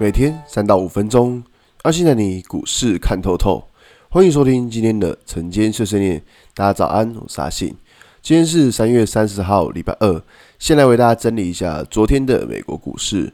[0.00, 1.44] 每天三到五分钟，
[1.82, 3.68] 阿信带你股市看透透。
[4.08, 6.22] 欢迎收听今天的晨间碎碎念。
[6.54, 7.76] 大家早安，我是阿信。
[8.22, 10.22] 今天是三月三十号，礼拜二。
[10.58, 13.30] 先来为大家整理一下昨天的美国股市。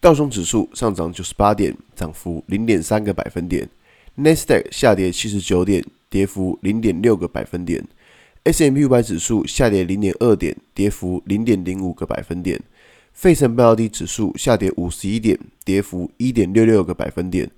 [0.00, 3.68] 道琼指数上涨九十八点，涨幅零点三个百分点。
[4.14, 7.86] 纳斯达克下跌七十九点，跌幅零点六个百分点。
[8.44, 12.58] S&P 五百指数下跌零点二点，跌幅零点零五个百分点。
[13.20, 17.50] 费城半导体指数下跌五十一点，跌幅一点六六个百分点。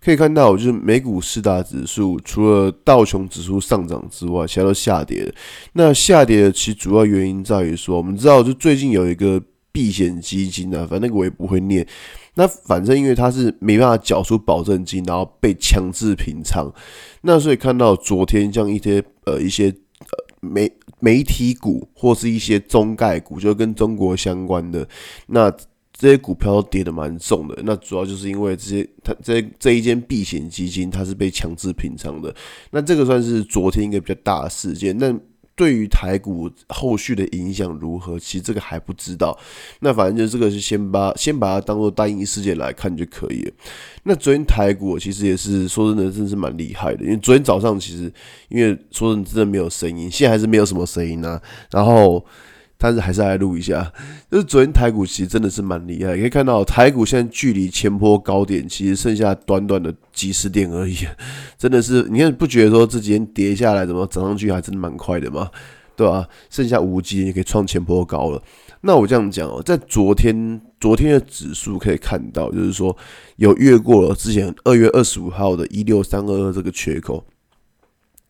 [0.00, 5.32] 可以看到，就是美股四大指数，除了道琼指数上涨之外，其他都下跌。
[5.74, 11.86] 那下跌的其主要原因在于说，我们知道，就最近有一个避险基金啊，反正那个我也不会念。
[12.34, 16.68] 那反正因为它是没办法缴出保证金，然后被强制平仓。
[17.20, 19.72] 那所以看到昨天像一些呃一些
[20.44, 24.86] 媒媒体股或是一些中概股，就跟中国相关的
[25.26, 25.52] 那。
[25.96, 32.34] 这些股票都跌的蛮重的，那主要就是因为这些它这这一间避险基金它是被强制平仓的，
[32.72, 34.98] 那这个算是昨天一个比较大的事件。
[34.98, 35.16] 那
[35.56, 39.38] 对于台股后续的影响如何，其实这个还不知道。
[39.80, 43.52] 那反正就这个是先把先把它当做单一事件来看就可以了。
[44.02, 48.12] 那昨天台股其实也是说真的，真的是蛮厉害的，因为昨天早上其实
[48.48, 52.24] 因为说真的真的没有声音，现在还是没有什么声音啊，然后。
[52.76, 53.92] 但是还是来录一下，
[54.30, 60.96] 就是昨天台股其实真的是蛮厉害，可以看到台股现在距离前波高点其实剩下短短的几十点而已，
[61.56, 65.50] 真的是你看不觉得说这几天跌下来怎么涨上去还真的蛮快的吗？
[65.96, 66.28] 对吧？
[66.50, 68.42] 剩下五几点就可以创前波高了。
[68.80, 72.94] 那我这样讲哦，在昨天昨天的指数可以看到，就是说
[73.36, 77.24] 有越过了之前二月二十五号的一六三二二这个缺口。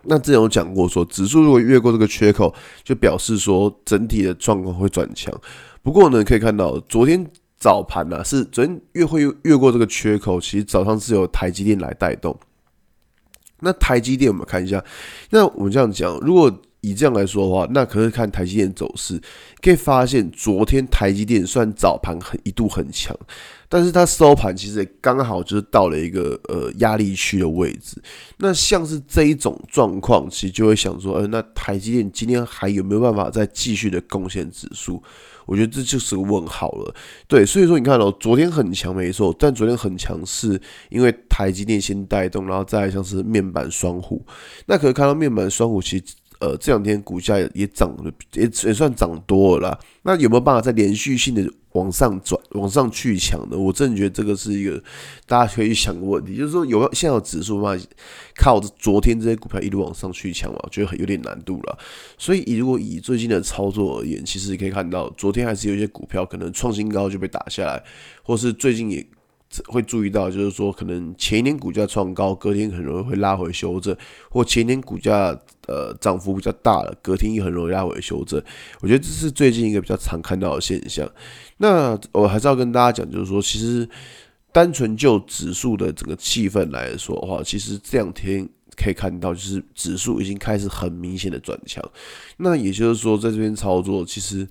[0.06, 5.32] 那之前有讲过，说指数如果越过这个缺口，就表示说整体的状况会转强。
[5.82, 7.26] 不过呢，可以看到昨天
[7.58, 12.38] 早盘呢、啊，是昨天越会越过这个缺口，其实早上是由台积电来带动。
[13.60, 14.84] 那台积电我们看一下，
[15.30, 16.52] 那我们这样讲，如果
[16.90, 19.20] 以这样来说的话，那可是看台积电走势，
[19.62, 23.16] 可以发现昨天台积电虽然早盘很一度很强。
[23.66, 28.00] 但是它收盘其实也刚好就是到了一个呃压力区的位置。
[28.38, 35.02] 那像是这一种状况，其实就会想说，呃，那台积电今天还有没有办法再继续的贡献指数？
[35.44, 36.94] 我觉得这就是个问号了。
[37.26, 44.24] 对，所以说你看哦，昨天很强没错，但昨天很强是因为台积电先带动，然后再像是面板双虎。
[44.66, 46.04] 那可以看到面板双虎其实。
[46.40, 49.78] 呃，这两天股价也涨了，也也算涨多了啦。
[50.02, 53.56] 那有没有办法再连续性的往上转、往上去抢呢？
[53.56, 54.82] 我真的觉得这个是一个
[55.26, 57.76] 大家可以想的问题，就是说有现在有指数嘛，
[58.36, 61.78] 靠着昨天这些股票一路往上去抢嘛，我觉得很有点难度了。
[62.18, 67.82] 所以，如果以最近的操作而言，其实可以看到，昨天还是有一些股票可能创新高就被打下来，
[68.22, 69.06] 或是最近也。
[69.66, 73.96] 会注意到，就是说，可能前一天股价创高，隔天很容易会拉回修正，
[74.30, 78.42] 或前一天股价呃涨幅比较大了，隔天也很容易拉回修正。
[78.80, 81.08] 我觉得这是最近一个比较常看到的现象。
[81.58, 83.88] 那我还是要跟大家讲，就是说，其实
[84.52, 91.82] 单纯就指数的整个气氛来说的话，其实这两天可以看到，就是指数已经开始很明显的转强。
[92.38, 94.48] 那也就是说，在这边操作，其实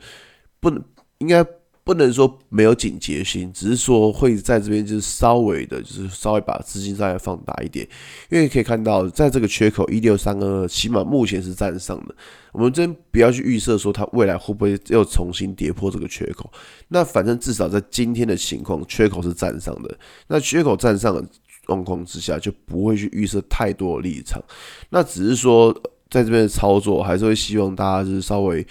[0.59, 0.83] 不能
[1.17, 1.45] 应该。
[1.85, 7.85] 不能说没有警觉性，只是说会在这边就是稍微的，就是稍微把资金再放大一点，
[8.29, 12.15] 因为可以看到，在这个缺口一六三二二，起码目前是站上的。
[12.53, 16.49] 我们真不要去预设说它未来会不会又重新跌破这个缺口。
[16.87, 19.97] 那反正至少在今天的情况，缺口是站上的。
[20.27, 21.21] 那缺口站上的
[21.65, 24.41] 状况之下，就不会去预设太多的立场。
[24.89, 25.75] 那只是说。
[26.13, 28.63] 在这边的操作，还是会希望大家就是稍微，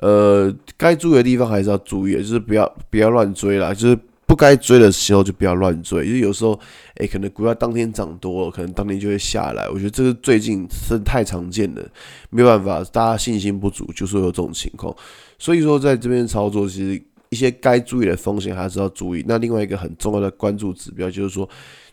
[0.00, 6.60] 呃，该注意的地方还是要注意，就是不要不要乱追啦，就是不该追的时候就不要乱追，因为有时候，
[6.96, 9.66] 哎、可能股票当天涨多了，可能当天就会下来。
[9.70, 11.82] 我觉得这个最近是太常见了，
[12.28, 14.94] 没有办法，大家信心不足，就是有这种情况。
[15.38, 19.24] 所以说，在这边操作，其实一些该注意的风险还是要注意。
[19.26, 21.48] 那另外一个很重要的关注指标就是说。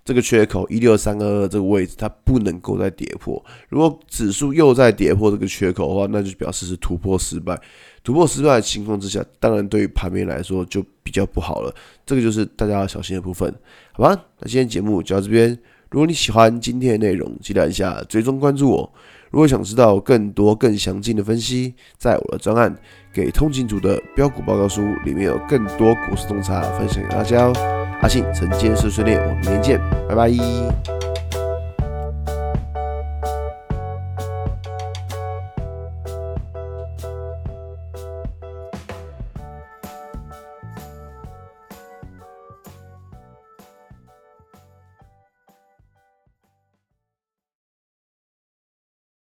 [0.07, 3.44] 这个缺口一六三二二这个位置，它不能够再跌破。
[3.68, 7.59] 如果指数又再跌破这个缺口的话，那就表示是突破失败。
[8.06, 11.75] 突破失败的情况之下，当然对于盘面来说就比较不好了。
[12.06, 13.54] 这个就是大家要小心的部分，
[13.92, 14.18] 好吧？
[14.39, 15.50] 那今天节目就到这边。
[15.89, 18.94] 如果你喜欢今天的内容，记得按下追踪关注我。
[19.30, 22.74] 如果想知道更多更详尽的分析，在我的专案
[23.13, 27.87] 《给通勤族的标股报告书》里面有更多股市洞察分享给大家哦。
[28.02, 30.97] 阿信晨间碎碎念，我们明天见，拜拜。